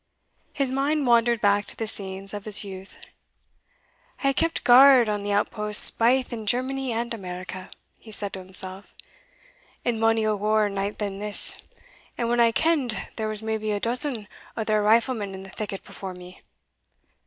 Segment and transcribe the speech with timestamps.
[0.51, 2.97] His mind wandered back to the scenes of his youth.
[4.23, 8.39] "I have kept guard on the outposts baith in Germany and America," he said to
[8.39, 8.95] himself,
[9.85, 11.55] "in mony a waur night than this,
[12.17, 14.27] and when I ken'd there was maybe a dozen
[14.57, 16.41] o' their riflemen in the thicket before me.